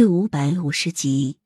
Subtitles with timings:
[0.00, 1.36] 第五百五十集，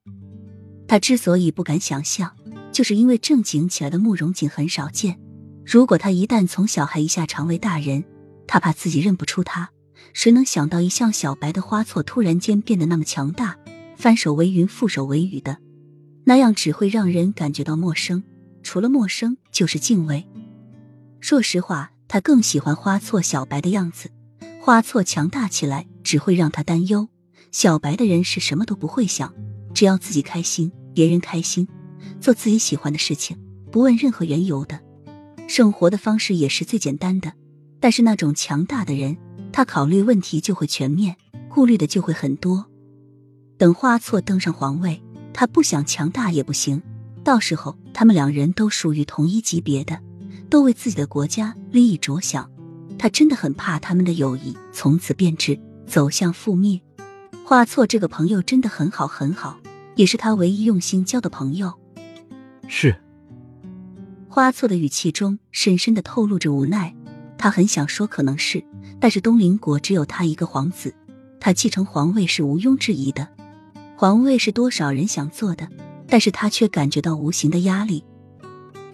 [0.86, 2.36] 他之所以不敢想象，
[2.70, 5.18] 就是因为正经起来的慕容锦很少见。
[5.66, 8.04] 如果他一旦从小孩一下成为大人，
[8.46, 9.70] 他怕自己认不出他。
[10.12, 13.58] 谁能想到一向小白的花错突然间变得那么强大，
[13.96, 15.58] 翻手为云，覆手为雨的，
[16.22, 18.22] 那样只会让人感觉到陌生。
[18.62, 20.24] 除了陌生，就是敬畏。
[21.18, 24.12] 说实话，他更喜欢花错小白的样子。
[24.60, 27.08] 花错强大起来，只会让他担忧。
[27.52, 29.32] 小白的人是什么都不会想，
[29.72, 31.68] 只要自己开心，别人开心，
[32.20, 33.36] 做自己喜欢的事情，
[33.70, 34.80] 不问任何缘由的，
[35.48, 37.32] 生活的方式也是最简单的。
[37.80, 39.16] 但是那种强大的人，
[39.52, 41.16] 他考虑问题就会全面，
[41.48, 42.66] 顾虑的就会很多。
[43.56, 45.02] 等花错登上皇位，
[45.32, 46.82] 他不想强大也不行。
[47.22, 49.98] 到时候他们两人都属于同一级别的，
[50.50, 52.50] 都为自己的国家利益着想。
[52.98, 56.80] 他真的很怕他们的友谊从此变质，走向覆灭。
[57.46, 59.60] 花错这个朋友真的很好很好，
[59.96, 61.74] 也是他唯一用心交的朋友。
[62.68, 62.96] 是。
[64.30, 66.96] 花错的语气中深深的透露着无奈，
[67.36, 68.64] 他很想说可能是，
[68.98, 70.94] 但是东林国只有他一个皇子，
[71.38, 73.28] 他继承皇位是毋庸置疑的。
[73.94, 75.68] 皇位是多少人想做的，
[76.08, 78.02] 但是他却感觉到无形的压力。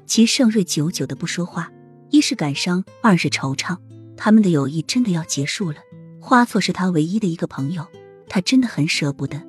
[0.06, 1.70] 齐盛瑞久久的不说话，
[2.10, 3.78] 一是感伤，二是惆怅，
[4.16, 5.76] 他们的友谊真的要结束了。
[6.20, 7.86] 花错是他唯一的一个朋友。
[8.30, 9.42] 他真的很舍不得。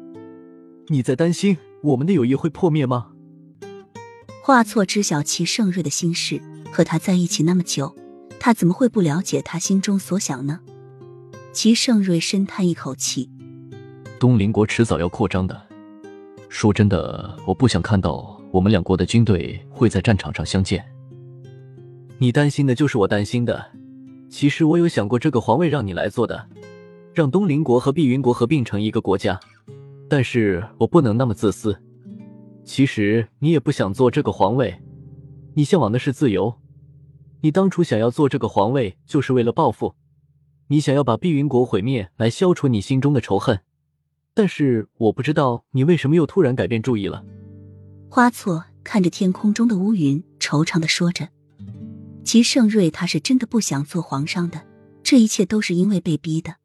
[0.87, 3.11] 你在担心我们的友谊会破灭吗？
[4.43, 7.95] 华错知晓齐盛瑞的心事，和他在一起那么久，
[8.39, 10.59] 他怎么会不了解他心中所想呢？
[11.53, 13.29] 齐盛瑞深叹一口气
[14.19, 15.61] ：“东邻国迟早要扩张的。
[16.49, 20.83] 说真的，我不想看到我们两国的军队会在战场上相见。
[22.17, 23.63] 你担心的就是我担心的。
[24.29, 26.47] 其实我有想过，这个皇位让你来做的。”
[27.13, 29.39] 让东林国和碧云国合并成一个国家，
[30.09, 31.77] 但是我不能那么自私。
[32.63, 34.81] 其实你也不想做这个皇位，
[35.53, 36.53] 你向往的是自由。
[37.41, 39.95] 你当初想要做这个皇位，就是为了报复，
[40.67, 43.59] 你想要把碧云国毁灭，来消除你心中的仇恨。
[44.33, 47.25] 但是我不知道你为什么又突然改变主意了。
[48.09, 51.27] 花错看着天空中的乌云，惆怅的说着
[52.23, 54.61] ：“齐盛瑞他是真的不想做皇上的，
[55.03, 56.55] 这一切都是因为被逼的。”